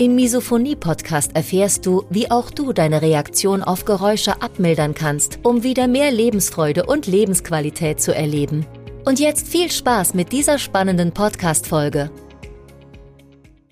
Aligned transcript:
Im 0.00 0.14
Misophonie-Podcast 0.14 1.36
erfährst 1.36 1.84
du, 1.84 2.06
wie 2.08 2.30
auch 2.30 2.50
du 2.50 2.72
deine 2.72 3.02
Reaktion 3.02 3.62
auf 3.62 3.84
Geräusche 3.84 4.40
abmildern 4.40 4.94
kannst, 4.94 5.40
um 5.42 5.62
wieder 5.62 5.88
mehr 5.88 6.10
Lebensfreude 6.10 6.86
und 6.86 7.06
Lebensqualität 7.06 8.00
zu 8.00 8.14
erleben. 8.14 8.64
Und 9.04 9.20
jetzt 9.20 9.46
viel 9.46 9.70
Spaß 9.70 10.14
mit 10.14 10.32
dieser 10.32 10.58
spannenden 10.58 11.12
Podcast-Folge. 11.12 12.10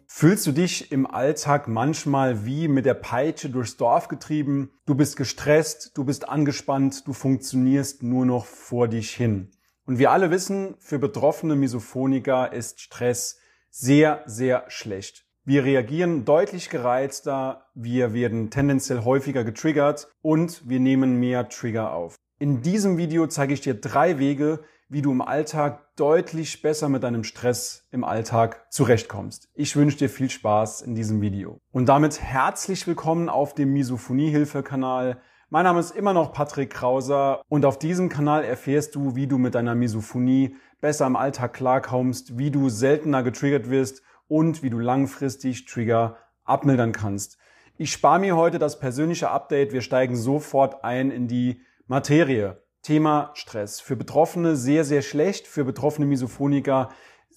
Fühlst 0.07 0.47
du 0.47 0.53
dich 0.53 0.93
im 0.93 1.07
Alltag 1.07 1.67
manchmal 1.67 2.45
wie 2.45 2.69
mit 2.69 2.85
der 2.85 2.93
Peitsche 2.93 3.49
durchs 3.49 3.79
Dorf 3.79 4.09
getrieben? 4.09 4.71
Du 4.85 4.95
bist 4.95 5.17
gestresst, 5.17 5.93
du 5.95 6.05
bist 6.05 6.29
angespannt, 6.29 7.09
du 7.09 7.15
funktionierst 7.15 8.03
nur 8.03 8.27
noch 8.27 8.45
vor 8.45 8.87
dich 8.87 9.13
hin. 9.13 9.51
Und 9.87 9.99
wir 9.99 10.11
alle 10.11 10.31
wissen, 10.31 10.75
für 10.79 10.99
betroffene 10.99 11.57
Misophoniker 11.57 12.53
ist 12.53 12.83
Stress 12.83 13.39
sehr, 13.71 14.25
sehr 14.27 14.65
schlecht. 14.69 15.25
Wir 15.49 15.65
reagieren 15.65 16.27
deutlich 16.27 16.69
gereizter, 16.69 17.63
wir 17.75 18.13
werden 18.13 18.51
tendenziell 18.51 19.03
häufiger 19.07 19.45
getriggert 19.45 20.09
und 20.21 20.69
wir 20.69 20.79
nehmen 20.79 21.19
mehr 21.19 21.49
Trigger 21.49 21.95
auf. 21.95 22.17
In 22.39 22.61
diesem 22.61 22.99
Video 22.99 23.27
zeige 23.27 23.55
ich 23.55 23.63
dir 23.63 23.73
drei 23.73 24.19
Wege, 24.19 24.61
wie 24.91 25.01
du 25.01 25.11
im 25.11 25.23
Alltag 25.23 25.97
deutlich 25.97 26.61
besser 26.61 26.91
mit 26.91 27.03
deinem 27.03 27.25
Stress 27.25 27.89
im 27.93 28.05
Alltag 28.05 28.67
zurechtkommst. 28.71 29.49
Ich 29.55 29.75
wünsche 29.75 29.97
dir 29.97 30.11
viel 30.11 30.29
Spaß 30.29 30.83
in 30.83 30.95
diesem 30.95 31.23
Video. 31.23 31.63
Und 31.73 31.89
damit 31.89 32.21
herzlich 32.21 32.87
willkommen 32.87 33.31
auf 33.31 33.55
dem 33.55 33.73
Misophonie-Hilfe-Kanal. 33.73 35.19
Mein 35.49 35.65
Name 35.65 35.81
ist 35.81 35.97
immer 35.97 36.13
noch 36.13 36.35
Patrick 36.35 36.69
Krauser 36.69 37.41
und 37.49 37.65
auf 37.65 37.79
diesem 37.79 38.11
Kanal 38.11 38.45
erfährst 38.45 38.95
du, 38.95 39.17
wie 39.17 39.27
du 39.27 39.39
mit 39.39 39.55
deiner 39.55 39.75
Misophonie 39.75 40.57
besser 40.83 41.07
im 41.07 41.17
Alltag 41.17 41.55
klarkommst, 41.55 42.37
wie 42.37 42.51
du 42.51 42.69
seltener 42.69 43.23
getriggert 43.23 43.71
wirst 43.71 44.03
und 44.29 44.63
wie 44.63 44.71
du 44.71 44.79
langfristig 44.79 45.65
Trigger 45.65 46.17
abmildern 46.45 46.93
kannst. 46.93 47.39
Ich 47.77 47.93
spare 47.93 48.21
mir 48.21 48.37
heute 48.37 48.59
das 48.59 48.79
persönliche 48.79 49.31
Update. 49.31 49.73
Wir 49.73 49.83
steigen 49.83 50.17
sofort 50.17 50.85
ein 50.85 51.11
in 51.11 51.29
die 51.29 51.61
Materie. 51.87 52.63
Thema 52.83 53.33
Stress. 53.35 53.81
Für 53.81 53.97
Betroffene 53.97 54.57
sehr, 54.57 54.85
sehr 54.85 55.03
schlecht. 55.03 55.47
Für 55.47 55.65
betroffene 55.65 56.07
Misophoniker 56.07 56.89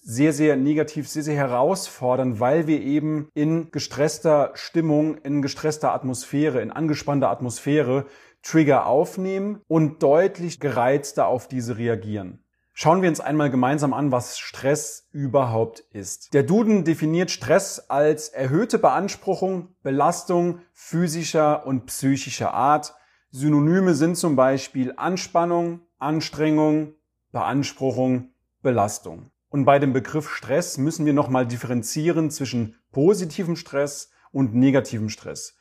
sehr, 0.04 0.32
sehr 0.32 0.56
negativ, 0.56 1.08
sehr, 1.08 1.22
sehr 1.22 1.36
herausfordernd, 1.36 2.40
weil 2.40 2.66
wir 2.66 2.80
eben 2.80 3.28
in 3.34 3.70
gestresster 3.70 4.50
Stimmung, 4.54 5.16
in 5.18 5.42
gestresster 5.42 5.92
Atmosphäre, 5.92 6.60
in 6.60 6.72
angespannter 6.72 7.30
Atmosphäre 7.30 8.06
Trigger 8.42 8.86
aufnehmen 8.86 9.60
und 9.68 10.02
deutlich 10.02 10.58
gereizter 10.58 11.28
auf 11.28 11.46
diese 11.46 11.78
reagieren. 11.78 12.42
Schauen 12.74 13.02
wir 13.02 13.10
uns 13.10 13.20
einmal 13.20 13.50
gemeinsam 13.50 13.92
an, 13.92 14.12
was 14.12 14.38
Stress 14.38 15.08
überhaupt 15.12 15.80
ist. 15.92 16.32
Der 16.32 16.42
Duden 16.42 16.84
definiert 16.84 17.30
Stress 17.30 17.90
als 17.90 18.30
erhöhte 18.30 18.78
Beanspruchung, 18.78 19.74
Belastung 19.82 20.60
physischer 20.72 21.66
und 21.66 21.84
psychischer 21.86 22.54
Art. 22.54 22.94
Synonyme 23.30 23.94
sind 23.94 24.16
zum 24.16 24.36
Beispiel 24.36 24.94
Anspannung, 24.96 25.80
Anstrengung, 25.98 26.94
Beanspruchung, 27.30 28.30
Belastung. 28.62 29.30
Und 29.50 29.66
bei 29.66 29.78
dem 29.78 29.92
Begriff 29.92 30.30
Stress 30.30 30.78
müssen 30.78 31.04
wir 31.04 31.12
nochmal 31.12 31.46
differenzieren 31.46 32.30
zwischen 32.30 32.76
positivem 32.90 33.56
Stress 33.56 34.10
und 34.32 34.54
negativem 34.54 35.10
Stress. 35.10 35.58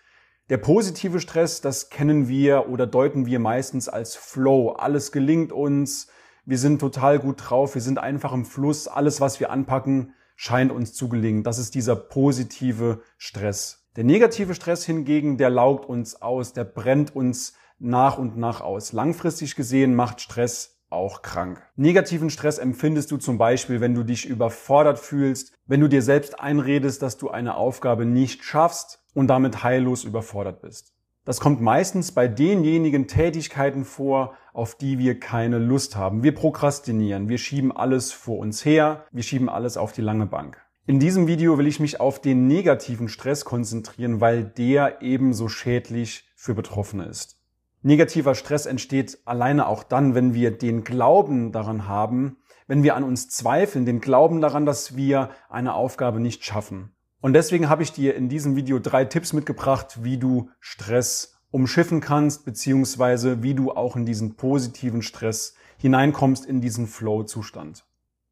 Der 0.49 0.57
positive 0.57 1.19
Stress, 1.19 1.59
das 1.59 1.89
kennen 1.89 2.29
wir 2.29 2.69
oder 2.69 2.87
deuten 2.87 3.25
wir 3.25 3.39
meistens 3.39 3.89
als 3.89 4.15
Flow. 4.15 4.71
Alles 4.71 5.11
gelingt 5.11 5.51
uns, 5.51 6.07
wir 6.51 6.57
sind 6.57 6.79
total 6.79 7.17
gut 7.17 7.37
drauf, 7.39 7.75
wir 7.75 7.81
sind 7.81 7.97
einfach 7.97 8.33
im 8.33 8.43
Fluss, 8.43 8.89
alles, 8.89 9.21
was 9.21 9.39
wir 9.39 9.51
anpacken, 9.51 10.15
scheint 10.35 10.69
uns 10.73 10.93
zu 10.93 11.07
gelingen. 11.07 11.43
Das 11.43 11.57
ist 11.57 11.75
dieser 11.75 11.95
positive 11.95 12.99
Stress. 13.17 13.87
Der 13.95 14.03
negative 14.03 14.53
Stress 14.53 14.85
hingegen, 14.85 15.37
der 15.37 15.49
laugt 15.49 15.85
uns 15.87 16.21
aus, 16.21 16.51
der 16.51 16.65
brennt 16.65 17.15
uns 17.15 17.53
nach 17.79 18.17
und 18.17 18.35
nach 18.35 18.59
aus. 18.59 18.91
Langfristig 18.91 19.55
gesehen 19.55 19.95
macht 19.95 20.19
Stress 20.19 20.81
auch 20.89 21.21
krank. 21.21 21.65
Negativen 21.77 22.29
Stress 22.29 22.57
empfindest 22.57 23.11
du 23.11 23.17
zum 23.17 23.37
Beispiel, 23.37 23.79
wenn 23.79 23.95
du 23.95 24.03
dich 24.03 24.25
überfordert 24.25 24.99
fühlst, 24.99 25.53
wenn 25.67 25.79
du 25.79 25.87
dir 25.87 26.01
selbst 26.01 26.41
einredest, 26.41 27.01
dass 27.01 27.17
du 27.17 27.29
eine 27.29 27.55
Aufgabe 27.55 28.03
nicht 28.05 28.43
schaffst 28.43 29.01
und 29.13 29.27
damit 29.27 29.63
heillos 29.63 30.03
überfordert 30.03 30.61
bist. 30.61 30.91
Das 31.23 31.39
kommt 31.39 31.61
meistens 31.61 32.11
bei 32.11 32.27
denjenigen 32.27 33.07
Tätigkeiten 33.07 33.85
vor, 33.85 34.33
auf 34.53 34.73
die 34.73 34.97
wir 34.97 35.19
keine 35.19 35.59
Lust 35.59 35.95
haben. 35.95 36.23
Wir 36.23 36.33
prokrastinieren, 36.33 37.29
wir 37.29 37.37
schieben 37.37 37.71
alles 37.71 38.11
vor 38.11 38.39
uns 38.39 38.65
her, 38.65 39.05
wir 39.11 39.21
schieben 39.21 39.47
alles 39.47 39.77
auf 39.77 39.91
die 39.91 40.01
lange 40.01 40.25
Bank. 40.25 40.57
In 40.87 40.99
diesem 40.99 41.27
Video 41.27 41.59
will 41.59 41.67
ich 41.67 41.79
mich 41.79 41.99
auf 41.99 42.19
den 42.19 42.47
negativen 42.47 43.07
Stress 43.07 43.45
konzentrieren, 43.45 44.19
weil 44.19 44.43
der 44.43 45.03
ebenso 45.03 45.47
schädlich 45.47 46.27
für 46.35 46.55
Betroffene 46.55 47.05
ist. 47.05 47.37
Negativer 47.83 48.33
Stress 48.33 48.65
entsteht 48.65 49.19
alleine 49.25 49.67
auch 49.67 49.83
dann, 49.83 50.15
wenn 50.15 50.33
wir 50.33 50.49
den 50.49 50.83
Glauben 50.83 51.51
daran 51.51 51.87
haben, 51.87 52.37
wenn 52.65 52.81
wir 52.81 52.95
an 52.95 53.03
uns 53.03 53.29
zweifeln, 53.29 53.85
den 53.85 54.01
Glauben 54.01 54.41
daran, 54.41 54.65
dass 54.65 54.95
wir 54.95 55.29
eine 55.49 55.75
Aufgabe 55.75 56.19
nicht 56.19 56.43
schaffen. 56.43 56.95
Und 57.21 57.33
deswegen 57.33 57.69
habe 57.69 57.83
ich 57.83 57.93
dir 57.93 58.15
in 58.15 58.29
diesem 58.29 58.55
Video 58.55 58.79
drei 58.79 59.05
Tipps 59.05 59.31
mitgebracht, 59.31 60.03
wie 60.03 60.17
du 60.17 60.49
Stress 60.59 61.39
umschiffen 61.51 62.01
kannst, 62.01 62.45
beziehungsweise 62.45 63.43
wie 63.43 63.53
du 63.53 63.71
auch 63.71 63.95
in 63.95 64.05
diesen 64.05 64.35
positiven 64.35 65.03
Stress 65.03 65.53
hineinkommst, 65.77 66.45
in 66.45 66.61
diesen 66.61 66.87
Flow-Zustand. 66.87 67.85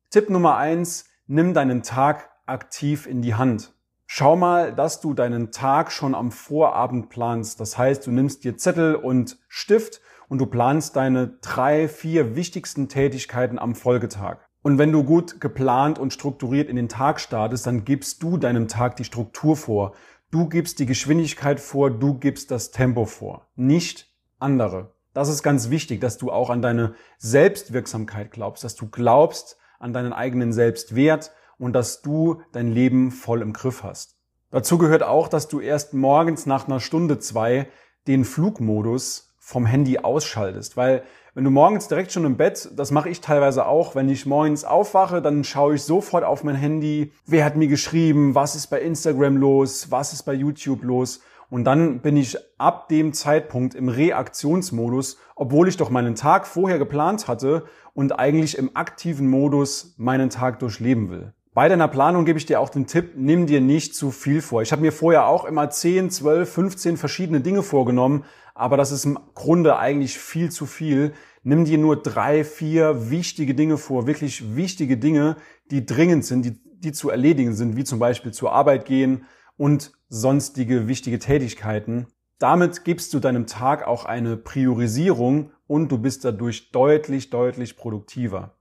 Tipp 0.10 0.30
Nummer 0.30 0.58
eins, 0.58 1.06
nimm 1.28 1.54
deinen 1.54 1.84
Tag 1.84 2.32
aktiv 2.48 3.06
in 3.06 3.22
die 3.22 3.36
Hand. 3.36 3.74
Schau 4.08 4.36
mal, 4.36 4.74
dass 4.74 5.02
du 5.02 5.14
deinen 5.14 5.52
Tag 5.52 5.92
schon 5.92 6.16
am 6.16 6.32
Vorabend 6.32 7.10
planst. 7.10 7.60
Das 7.60 7.78
heißt, 7.78 8.08
du 8.08 8.12
nimmst 8.12 8.44
dir 8.44 8.58
Zettel 8.58 8.96
und 8.96 9.38
Stift 9.48 10.02
und 10.30 10.40
du 10.40 10.48
planst 10.48 10.96
deine 10.96 11.28
drei, 11.42 11.88
vier 11.88 12.36
wichtigsten 12.36 12.90
Tätigkeiten 12.90 13.60
am 13.60 13.76
Folgetag. 13.76 14.49
Und 14.62 14.78
wenn 14.78 14.92
du 14.92 15.04
gut 15.04 15.40
geplant 15.40 16.00
und 16.00 16.14
strukturiert 16.14 16.70
in 16.70 16.76
den 16.76 16.90
Tag 16.90 17.20
startest, 17.20 17.66
dann 17.66 17.86
gibst 17.86 18.22
du 18.24 18.38
deinem 18.38 18.68
Tag 18.68 18.98
die 18.98 19.06
Struktur 19.06 19.56
vor. 19.56 19.94
Du 20.32 20.48
gibst 20.48 20.80
die 20.80 20.86
Geschwindigkeit 20.86 21.60
vor, 21.60 21.90
du 21.90 22.16
gibst 22.16 22.52
das 22.52 22.72
Tempo 22.72 23.06
vor, 23.06 23.48
nicht 23.56 24.14
andere. 24.38 24.94
Das 25.14 25.30
ist 25.30 25.44
ganz 25.44 25.70
wichtig, 25.70 26.02
dass 26.02 26.18
du 26.18 26.32
auch 26.32 26.50
an 26.50 26.62
deine 26.62 26.94
Selbstwirksamkeit 27.18 28.32
glaubst, 28.32 28.64
dass 28.64 28.76
du 28.76 28.88
glaubst 28.90 29.58
an 29.80 29.94
deinen 29.94 30.14
eigenen 30.14 30.54
Selbstwert 30.54 31.32
und 31.58 31.74
dass 31.74 32.02
du 32.02 32.42
dein 32.52 32.68
Leben 32.68 33.12
voll 33.12 33.42
im 33.42 33.54
Griff 33.54 33.84
hast. 33.84 34.18
Dazu 34.52 34.78
gehört 34.78 35.04
auch, 35.04 35.28
dass 35.28 35.48
du 35.48 35.60
erst 35.60 35.94
morgens 35.94 36.46
nach 36.46 36.68
einer 36.68 36.80
Stunde 36.80 37.20
zwei 37.20 37.70
den 38.08 38.26
Flugmodus 38.26 39.29
vom 39.50 39.66
Handy 39.66 39.98
ausschaltest, 39.98 40.78
weil 40.78 41.02
wenn 41.34 41.44
du 41.44 41.50
morgens 41.50 41.88
direkt 41.88 42.12
schon 42.12 42.24
im 42.24 42.38
Bett, 42.38 42.70
das 42.76 42.92
mache 42.92 43.10
ich 43.10 43.20
teilweise 43.20 43.66
auch, 43.66 43.96
wenn 43.96 44.08
ich 44.08 44.28
morgens 44.28 44.64
aufwache, 44.64 45.24
dann 45.24 45.44
schaue 45.44 45.74
ich 45.74 45.82
sofort 45.82 46.24
auf 46.24 46.44
mein 46.44 46.54
Handy, 46.54 47.14
wer 47.26 47.46
hat 47.46 47.56
mir 47.56 47.68
geschrieben, 47.68 48.36
was 48.36 48.56
ist 48.56 48.68
bei 48.68 48.80
Instagram 48.80 49.38
los, 49.38 49.90
was 49.90 50.14
ist 50.14 50.22
bei 50.22 50.34
YouTube 50.34 50.84
los. 50.84 51.22
Und 51.50 51.64
dann 51.64 52.02
bin 52.02 52.16
ich 52.16 52.38
ab 52.60 52.90
dem 52.90 53.12
Zeitpunkt 53.12 53.74
im 53.74 53.90
Reaktionsmodus, 53.90 55.18
obwohl 55.36 55.68
ich 55.68 55.78
doch 55.78 55.90
meinen 55.90 56.14
Tag 56.14 56.46
vorher 56.46 56.78
geplant 56.78 57.28
hatte 57.28 57.64
und 57.96 58.20
eigentlich 58.20 58.56
im 58.56 58.76
aktiven 58.76 59.28
Modus 59.28 59.96
meinen 59.98 60.30
Tag 60.30 60.60
durchleben 60.60 61.10
will. 61.10 61.34
Bei 61.60 61.68
deiner 61.68 61.90
Planung 61.90 62.24
gebe 62.24 62.40
ich 62.40 62.46
dir 62.46 62.62
auch 62.62 62.70
den 62.70 62.88
Tipp, 62.88 63.16
nimm 63.18 63.46
dir 63.46 63.60
nicht 63.60 63.94
zu 63.94 64.12
viel 64.12 64.42
vor. 64.42 64.62
Ich 64.62 64.72
habe 64.72 64.82
mir 64.82 64.94
vorher 64.94 65.28
auch 65.28 65.44
immer 65.44 65.70
10, 65.70 66.10
12, 66.10 66.50
15 66.50 66.96
verschiedene 66.96 67.42
Dinge 67.42 67.64
vorgenommen, 67.64 68.24
aber 68.56 68.78
das 68.78 68.94
ist 68.94 69.04
im 69.04 69.20
Grunde 69.36 69.78
eigentlich 69.78 70.18
viel 70.18 70.52
zu 70.52 70.66
viel. 70.66 71.12
Nimm 71.44 71.66
dir 71.66 71.78
nur 71.78 72.02
drei, 72.02 72.46
vier 72.46 73.12
wichtige 73.12 73.56
Dinge 73.56 73.76
vor, 73.76 74.08
wirklich 74.08 74.56
wichtige 74.56 74.96
Dinge, 74.96 75.36
die 75.70 75.86
dringend 75.86 76.24
sind, 76.24 76.46
die, 76.46 76.62
die 76.80 76.94
zu 76.94 77.10
erledigen 77.10 77.54
sind, 77.54 77.76
wie 77.76 77.84
zum 77.84 78.00
Beispiel 78.00 78.32
zur 78.32 78.54
Arbeit 78.54 78.86
gehen 78.86 79.26
und 79.58 79.92
sonstige 80.08 80.88
wichtige 80.88 81.20
Tätigkeiten. 81.20 82.08
Damit 82.38 82.86
gibst 82.86 83.14
du 83.14 83.20
deinem 83.20 83.48
Tag 83.48 83.86
auch 83.86 84.06
eine 84.06 84.38
Priorisierung 84.38 85.52
und 85.68 85.92
du 85.92 85.98
bist 85.98 86.24
dadurch 86.24 86.72
deutlich, 86.72 87.32
deutlich 87.32 87.76
produktiver. 87.76 88.56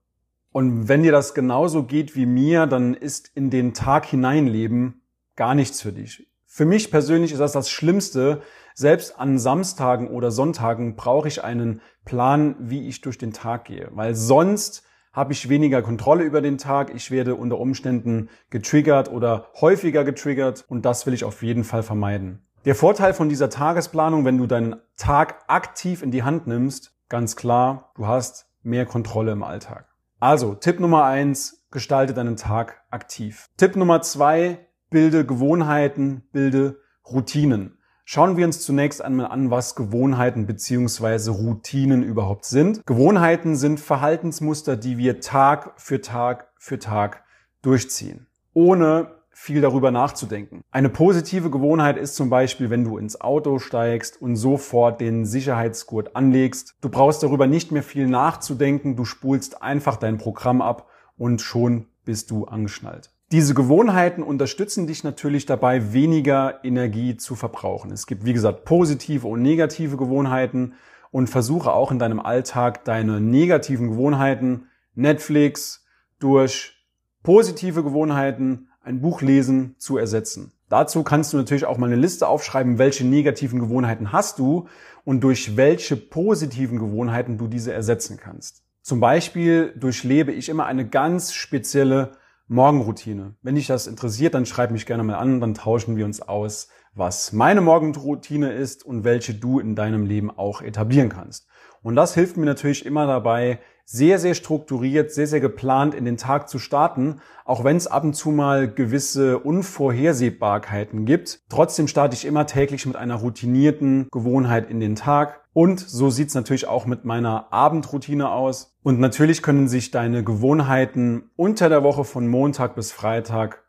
Und 0.50 0.88
wenn 0.88 1.02
dir 1.02 1.12
das 1.12 1.34
genauso 1.34 1.84
geht 1.84 2.16
wie 2.16 2.26
mir, 2.26 2.66
dann 2.66 2.94
ist 2.94 3.30
in 3.34 3.50
den 3.50 3.74
Tag 3.74 4.06
hineinleben 4.06 5.02
gar 5.36 5.54
nichts 5.54 5.82
für 5.82 5.92
dich. 5.92 6.28
Für 6.46 6.64
mich 6.64 6.90
persönlich 6.90 7.32
ist 7.32 7.38
das 7.38 7.52
das 7.52 7.70
Schlimmste. 7.70 8.42
Selbst 8.74 9.18
an 9.18 9.38
Samstagen 9.38 10.08
oder 10.08 10.30
Sonntagen 10.30 10.96
brauche 10.96 11.28
ich 11.28 11.44
einen 11.44 11.80
Plan, 12.04 12.56
wie 12.58 12.88
ich 12.88 13.00
durch 13.00 13.18
den 13.18 13.32
Tag 13.32 13.66
gehe, 13.66 13.90
weil 13.92 14.14
sonst 14.14 14.82
habe 15.12 15.32
ich 15.32 15.48
weniger 15.48 15.82
Kontrolle 15.82 16.24
über 16.24 16.40
den 16.40 16.58
Tag. 16.58 16.94
Ich 16.94 17.10
werde 17.10 17.34
unter 17.34 17.58
Umständen 17.58 18.28
getriggert 18.50 19.10
oder 19.10 19.48
häufiger 19.60 20.04
getriggert 20.04 20.64
und 20.68 20.84
das 20.84 21.06
will 21.06 21.14
ich 21.14 21.24
auf 21.24 21.42
jeden 21.42 21.64
Fall 21.64 21.82
vermeiden. 21.82 22.46
Der 22.64 22.74
Vorteil 22.74 23.14
von 23.14 23.28
dieser 23.28 23.50
Tagesplanung, 23.50 24.24
wenn 24.24 24.38
du 24.38 24.46
deinen 24.46 24.76
Tag 24.96 25.44
aktiv 25.48 26.02
in 26.02 26.10
die 26.10 26.22
Hand 26.22 26.46
nimmst, 26.46 26.92
ganz 27.08 27.36
klar, 27.36 27.92
du 27.96 28.06
hast 28.06 28.50
mehr 28.62 28.86
Kontrolle 28.86 29.32
im 29.32 29.42
Alltag. 29.42 29.88
Also, 30.20 30.55
Tipp 30.55 30.81
Nummer 30.81 31.05
eins, 31.05 31.65
gestalte 31.70 32.12
deinen 32.12 32.37
Tag 32.37 32.82
aktiv. 32.91 33.50
Tipp 33.56 33.76
Nummer 33.76 34.03
zwei, 34.03 34.67
bilde 34.91 35.25
Gewohnheiten, 35.25 36.23
bilde 36.32 36.81
Routinen. 37.06 37.79
Schauen 38.05 38.37
wir 38.37 38.47
uns 38.47 38.62
zunächst 38.62 39.05
einmal 39.05 39.26
an, 39.26 39.50
was 39.50 39.76
Gewohnheiten 39.76 40.47
beziehungsweise 40.47 41.31
Routinen 41.31 42.03
überhaupt 42.03 42.47
sind. 42.47 42.85
Gewohnheiten 42.87 43.55
sind 43.55 43.81
Verhaltensmuster, 43.81 44.76
die 44.76 44.97
wir 44.97 45.20
Tag 45.20 45.75
für 45.76 46.00
Tag 46.00 46.49
für 46.56 46.79
Tag 46.79 47.23
durchziehen, 47.61 48.26
ohne 48.55 49.18
viel 49.40 49.61
darüber 49.61 49.93
nachzudenken. 49.93 50.62
Eine 50.73 50.88
positive 50.88 51.49
Gewohnheit 51.49 51.96
ist 51.96 52.17
zum 52.17 52.29
Beispiel, 52.29 52.70
wenn 52.70 52.82
du 52.82 52.99
ins 52.99 53.20
Auto 53.20 53.61
steigst 53.61 54.20
und 54.20 54.35
sofort 54.35 55.00
den 55.00 55.25
Sicherheitsgurt 55.25 56.17
anlegst. 56.17 56.75
Du 56.81 56.88
brauchst 56.88 57.23
darüber 57.23 57.46
nicht 57.46 57.70
mehr 57.70 57.85
viel 57.85 58.08
nachzudenken, 58.08 58.96
du 58.96 59.05
spulst 59.05 59.62
einfach 59.62 59.96
dein 59.96 60.19
Programm 60.19 60.61
ab 60.61 60.88
und 61.17 61.40
schon 61.40 61.87
bist 62.05 62.32
du 62.32 62.46
angeschnallt. 62.46 63.12
Diese 63.31 63.55
Gewohnheiten 63.55 64.25
unterstützen 64.25 64.88
dich 64.88 65.05
natürlich 65.05 65.46
dabei, 65.46 65.93
weniger 65.93 66.64
Energie 66.64 67.17
zu 67.17 67.37
verbrauchen. 67.37 67.93
Es 67.93 68.08
gibt, 68.08 68.25
wie 68.25 68.32
gesagt, 68.32 68.64
positive 68.64 69.29
und 69.29 69.41
negative 69.41 69.96
Gewohnheiten 69.96 70.75
und 71.12 71.29
versuche 71.29 71.73
auch 71.73 71.93
in 71.93 72.00
deinem 72.00 72.19
Alltag 72.19 72.84
deine 72.84 73.20
negativen 73.20 73.88
Gewohnheiten, 73.91 74.67
Netflix, 74.94 75.87
durch 76.19 76.75
positive 77.23 77.84
Gewohnheiten, 77.84 78.68
ein 78.88 79.00
Buch 79.00 79.20
lesen 79.23 79.75
zu 79.79 79.99
ersetzen. 79.99 80.52
Dazu 80.69 81.02
kannst 81.02 81.32
du 81.32 81.37
natürlich 81.37 81.67
auch 81.67 81.79
mal 81.79 81.87
eine 81.87 81.96
Liste 81.96 82.26
aufschreiben, 82.26 82.79
welche 82.79 83.06
negativen 83.06 83.61
Gewohnheiten 83.61 84.12
hast 84.12 84.38
du 84.38 84.67
und 85.05 85.20
durch 85.20 85.56
welche 85.56 85.96
positiven 85.96 86.79
Gewohnheiten 86.79 87.38
du 87.38 87.46
diese 87.46 87.73
ersetzen 87.73 88.17
kannst. 88.17 88.64
Zum 88.82 89.00
Beispiel 89.00 89.75
durchlebe 89.76 90.32
ich 90.32 90.49
immer 90.49 90.67
eine 90.67 90.88
ganz 90.88 91.35
spezielle 91.35 92.12
Morgenroutine. 92.49 93.35
Wenn 93.43 93.56
dich 93.56 93.67
das 93.67 93.87
interessiert, 93.87 94.32
dann 94.32 94.46
schreib 94.46 94.70
mich 94.70 94.87
gerne 94.87 95.05
mal 95.05 95.17
an, 95.17 95.41
dann 95.41 95.52
tauschen 95.52 95.96
wir 95.96 96.06
uns 96.06 96.23
aus, 96.23 96.69
was 96.94 97.32
meine 97.32 97.61
Morgenroutine 97.61 98.52
ist 98.52 98.84
und 98.84 99.05
welche 99.05 99.34
du 99.34 99.61
in 99.61 99.75
deinem 99.75 100.06
Leben 100.06 100.31
auch 100.31 100.62
etablieren 100.62 101.11
kannst. 101.11 101.46
Und 101.82 101.96
das 101.96 102.14
hilft 102.14 102.36
mir 102.36 102.46
natürlich 102.46 102.86
immer 102.86 103.06
dabei, 103.06 103.60
sehr, 103.90 104.19
sehr 104.19 104.34
strukturiert, 104.34 105.12
sehr, 105.12 105.26
sehr 105.26 105.40
geplant 105.40 105.94
in 105.94 106.04
den 106.04 106.19
Tag 106.19 106.50
zu 106.50 106.58
starten, 106.58 107.22
auch 107.46 107.64
wenn 107.64 107.78
es 107.78 107.86
ab 107.86 108.04
und 108.04 108.12
zu 108.12 108.30
mal 108.30 108.70
gewisse 108.70 109.38
Unvorhersehbarkeiten 109.38 111.06
gibt. 111.06 111.40
Trotzdem 111.48 111.88
starte 111.88 112.14
ich 112.14 112.26
immer 112.26 112.46
täglich 112.46 112.84
mit 112.84 112.96
einer 112.96 113.14
routinierten 113.14 114.08
Gewohnheit 114.10 114.69
in 114.69 114.78
den 114.78 114.94
Tag. 114.94 115.40
Und 115.54 115.80
so 115.80 116.10
sieht's 116.10 116.34
natürlich 116.34 116.69
auch 116.69 116.84
mit 116.84 117.06
meiner 117.06 117.50
Abendroutine 117.50 118.31
aus. 118.31 118.76
Und 118.82 119.00
natürlich 119.00 119.40
können 119.42 119.69
sich 119.69 119.90
deine 119.90 120.22
Gewohnheiten 120.22 121.31
unter 121.36 121.70
der 121.70 121.82
Woche 121.82 122.04
von 122.04 122.28
Montag 122.28 122.74
bis 122.74 122.92
Freitag 122.92 123.64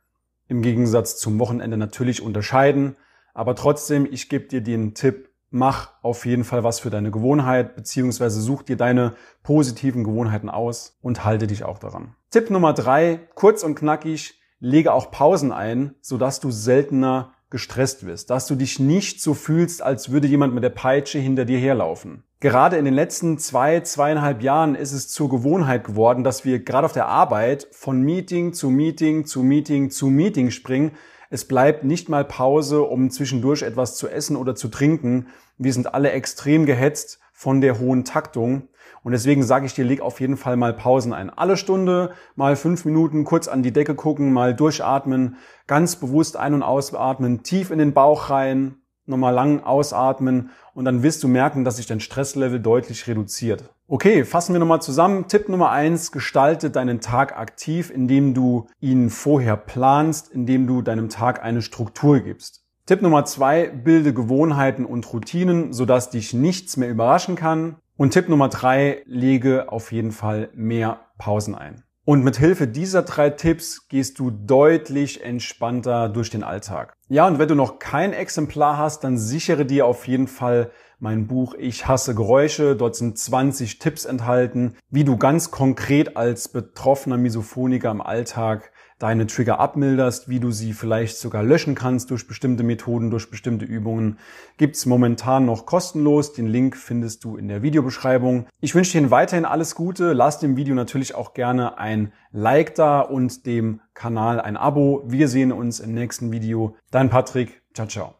im 0.50 0.62
Gegensatz 0.62 1.18
zum 1.18 1.40
Wochenende 1.40 1.78
natürlich 1.78 2.22
unterscheiden. 2.22 2.98
Aber 3.34 3.56
trotzdem, 3.56 4.06
ich 4.06 4.28
gebe 4.28 4.48
dir 4.48 4.60
den 4.60 4.96
Tipp, 4.96 5.29
mach 5.52 5.94
auf 6.02 6.26
jeden 6.26 6.44
Fall 6.44 6.64
was 6.64 6.80
für 6.80 6.90
deine 6.90 7.12
Gewohnheit, 7.12 7.76
beziehungsweise 7.76 8.42
such 8.42 8.64
dir 8.64 8.78
deine 8.78 9.16
positiven 9.44 10.04
Gewohnheiten 10.04 10.50
aus 10.50 10.98
und 11.02 11.26
halte 11.26 11.48
dich 11.48 11.64
auch 11.64 11.80
daran. 11.80 12.16
Tipp 12.32 12.50
Nummer 12.50 12.74
drei, 12.74 13.20
kurz 13.36 13.64
und 13.64 13.76
knackig, 13.76 14.40
lege 14.60 14.94
auch 14.94 15.12
Pausen 15.12 15.52
ein, 15.52 15.96
sodass 16.02 16.40
du 16.40 16.52
seltener 16.52 17.34
gestresst 17.50 18.06
wirst, 18.06 18.30
dass 18.30 18.46
du 18.46 18.56
dich 18.56 18.80
nicht 18.80 19.22
so 19.22 19.34
fühlst, 19.34 19.82
als 19.82 20.12
würde 20.12 20.28
jemand 20.28 20.54
mit 20.54 20.64
der 20.64 20.70
Peitsche 20.70 21.18
hinter 21.18 21.46
dir 21.46 21.58
herlaufen. 21.58 22.24
Gerade 22.40 22.78
in 22.78 22.86
den 22.86 22.94
letzten 22.94 23.38
zwei, 23.38 23.82
zweieinhalb 23.82 24.42
Jahren 24.42 24.76
ist 24.76 24.94
es 24.94 25.10
zur 25.10 25.30
Gewohnheit 25.30 25.84
geworden, 25.84 26.24
dass 26.24 26.46
wir 26.46 26.60
gerade 26.64 26.86
auf 26.86 26.94
der 26.94 27.08
Arbeit 27.08 27.68
von 27.72 28.02
Meeting 28.02 28.54
zu 28.54 28.70
Meeting 28.70 29.26
zu 29.26 29.42
Meeting 29.44 29.90
zu 29.90 30.08
Meeting 30.08 30.52
springen, 30.52 30.92
es 31.30 31.46
bleibt 31.46 31.84
nicht 31.84 32.10
mal 32.10 32.26
Pause, 32.26 32.82
um 32.82 33.12
zwischendurch 33.12 33.62
etwas 33.62 33.96
zu 33.96 34.08
essen 34.08 34.36
oder 34.36 34.56
zu 34.56 34.68
trinken. 34.68 35.28
Wir 35.58 35.74
sind 35.74 35.94
alle 35.94 36.12
extrem 36.12 36.66
gehetzt 36.66 37.20
von 37.34 37.62
der 37.62 37.80
hohen 37.80 38.04
Taktung. 38.04 38.68
Und 39.04 39.12
deswegen 39.12 39.44
sage 39.44 39.66
ich 39.66 39.74
dir, 39.74 39.86
leg 39.86 40.02
auf 40.02 40.20
jeden 40.20 40.38
Fall 40.38 40.58
mal 40.58 40.74
Pausen 40.74 41.14
ein. 41.14 41.30
Alle 41.30 41.56
Stunde 41.56 42.12
mal 42.36 42.56
fünf 42.56 42.84
Minuten 42.84 43.24
kurz 43.24 43.48
an 43.48 43.64
die 43.64 43.72
Decke 43.72 43.96
gucken, 43.96 44.34
mal 44.34 44.56
durchatmen, 44.56 45.38
ganz 45.68 45.96
bewusst 45.96 46.36
ein- 46.36 46.56
und 46.56 46.64
ausatmen, 46.64 47.44
tief 47.44 47.72
in 47.72 47.80
den 47.80 47.94
Bauch 47.94 48.30
rein, 48.30 48.76
nochmal 49.06 49.34
lang 49.34 49.64
ausatmen 49.64 50.50
und 50.74 50.86
dann 50.86 51.04
wirst 51.04 51.24
du 51.24 51.28
merken, 51.28 51.64
dass 51.64 51.78
sich 51.78 51.86
dein 51.86 52.00
Stresslevel 52.00 52.60
deutlich 52.60 53.08
reduziert. 53.08 53.70
Okay, 53.92 54.24
fassen 54.24 54.54
wir 54.54 54.60
nochmal 54.60 54.84
zusammen. 54.84 55.28
Tipp 55.28 55.50
Nummer 55.50 55.72
eins, 55.72 56.12
gestalte 56.12 56.70
deinen 56.70 57.02
Tag 57.02 57.36
aktiv, 57.36 57.90
indem 57.90 58.36
du 58.36 58.68
ihn 58.80 59.10
vorher 59.10 59.58
planst, 59.58 60.32
indem 60.32 60.68
du 60.68 60.84
deinem 60.84 61.10
Tag 61.10 61.42
eine 61.42 61.64
Struktur 61.64 62.20
gibst. 62.20 62.64
Tipp 62.86 63.02
Nummer 63.02 63.26
zwei, 63.26 63.68
bilde 63.68 64.14
Gewohnheiten 64.14 64.86
und 64.86 65.12
Routinen, 65.12 65.74
sodass 65.74 66.12
dich 66.12 66.36
nichts 66.36 66.78
mehr 66.78 66.88
überraschen 66.88 67.36
kann. 67.36 67.78
Und 67.98 68.12
Tipp 68.12 68.30
Nummer 68.30 68.50
drei, 68.50 69.02
lege 69.08 69.72
auf 69.72 69.92
jeden 69.92 70.12
Fall 70.12 70.50
mehr 70.54 71.00
Pausen 71.18 71.56
ein. 71.56 71.84
Und 72.06 72.24
mit 72.24 72.38
Hilfe 72.38 72.68
dieser 72.68 73.02
drei 73.02 73.32
Tipps 73.32 73.88
gehst 73.88 74.20
du 74.20 74.30
deutlich 74.30 75.24
entspannter 75.24 76.10
durch 76.10 76.30
den 76.30 76.44
Alltag. 76.44 76.94
Ja, 77.08 77.28
und 77.28 77.40
wenn 77.40 77.48
du 77.48 77.56
noch 77.56 77.80
kein 77.80 78.14
Exemplar 78.14 78.78
hast, 78.78 79.04
dann 79.04 79.18
sichere 79.18 79.66
dir 79.66 79.88
auf 79.88 80.08
jeden 80.08 80.28
Fall 80.28 80.70
mein 81.00 81.28
Buch 81.28 81.56
Ich 81.58 81.88
hasse 81.88 82.14
Geräusche. 82.14 82.76
Dort 82.76 82.96
sind 82.96 83.18
20 83.18 83.80
Tipps 83.80 84.06
enthalten, 84.06 84.76
wie 84.90 85.04
du 85.04 85.18
ganz 85.18 85.52
konkret 85.52 86.18
als 86.18 86.50
betroffener 86.50 87.18
Misophoniker 87.18 87.92
im 87.92 88.02
Alltag 88.02 88.72
deine 89.00 89.28
Trigger 89.28 89.60
abmilderst, 89.60 90.30
wie 90.30 90.40
du 90.40 90.52
sie 90.52 90.74
vielleicht 90.74 91.18
sogar 91.18 91.42
löschen 91.42 91.74
kannst 91.74 92.12
durch 92.12 92.28
bestimmte 92.28 92.64
Methoden, 92.64 93.10
durch 93.10 93.32
bestimmte 93.32 93.66
Übungen, 93.66 94.20
gibt's 94.58 94.86
momentan 94.86 95.46
noch 95.46 95.66
kostenlos. 95.66 96.34
Den 96.34 96.48
Link 96.48 96.76
findest 96.76 97.24
du 97.24 97.38
in 97.38 97.48
der 97.48 97.62
Videobeschreibung. 97.62 98.48
Ich 98.60 98.76
wünsche 98.76 99.00
dir 99.00 99.10
weiterhin 99.10 99.46
alles 99.46 99.74
Gute. 99.74 100.12
Lass 100.12 100.40
dem 100.40 100.58
Video 100.58 100.76
natürlich 100.76 101.16
auch 101.16 101.34
gerne 101.34 101.78
ein 101.78 102.12
Like 102.32 102.76
da 102.76 103.00
und 103.00 103.46
dem 103.46 103.80
Kanal 103.94 104.42
ein 104.42 104.58
Abo. 104.58 105.04
Wir 105.08 105.30
sehen 105.30 105.54
uns 105.54 105.80
im 105.80 105.94
nächsten 105.94 106.32
Video. 106.32 106.76
Dein 106.92 107.10
Patrick. 107.10 107.62
Ciao, 107.74 107.88
ciao. 107.88 108.16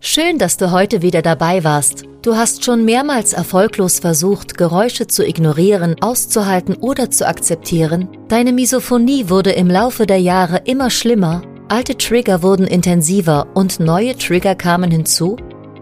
Schön, 0.00 0.38
dass 0.38 0.56
du 0.56 0.72
heute 0.72 1.00
wieder 1.00 1.22
dabei 1.22 1.64
warst. 1.64 2.13
Du 2.24 2.34
hast 2.36 2.64
schon 2.64 2.84
mehrmals 2.86 3.34
erfolglos 3.34 3.98
versucht, 3.98 4.56
Geräusche 4.56 5.06
zu 5.06 5.26
ignorieren, 5.26 5.96
auszuhalten 6.00 6.74
oder 6.74 7.10
zu 7.10 7.28
akzeptieren. 7.28 8.08
Deine 8.28 8.54
Misophonie 8.54 9.28
wurde 9.28 9.50
im 9.50 9.68
Laufe 9.68 10.06
der 10.06 10.16
Jahre 10.16 10.62
immer 10.64 10.88
schlimmer, 10.88 11.42
alte 11.68 11.98
Trigger 11.98 12.42
wurden 12.42 12.66
intensiver 12.66 13.46
und 13.52 13.78
neue 13.78 14.16
Trigger 14.16 14.54
kamen 14.54 14.90
hinzu? 14.90 15.36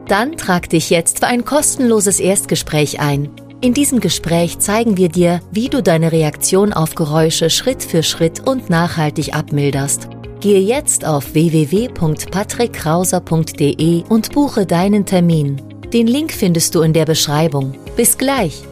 Dann 0.08 0.36
trag 0.36 0.68
dich 0.68 0.90
jetzt 0.90 1.20
für 1.20 1.28
ein 1.28 1.44
kostenloses 1.44 2.18
Erstgespräch 2.18 2.98
ein. 2.98 3.30
In 3.60 3.72
diesem 3.72 4.00
Gespräch 4.00 4.58
zeigen 4.58 4.96
wir 4.96 5.10
dir, 5.10 5.38
wie 5.52 5.68
du 5.68 5.80
deine 5.80 6.10
Reaktion 6.10 6.72
auf 6.72 6.96
Geräusche 6.96 7.50
Schritt 7.50 7.84
für 7.84 8.02
Schritt 8.02 8.48
und 8.48 8.68
nachhaltig 8.68 9.32
abmilderst. 9.32 10.08
Gehe 10.40 10.58
jetzt 10.58 11.04
auf 11.04 11.34
www.patrickkrauser.de 11.34 14.02
und 14.08 14.32
buche 14.32 14.66
deinen 14.66 15.06
Termin. 15.06 15.71
Den 15.92 16.06
Link 16.06 16.32
findest 16.32 16.74
du 16.74 16.80
in 16.80 16.94
der 16.94 17.04
Beschreibung. 17.04 17.74
Bis 17.96 18.16
gleich! 18.16 18.62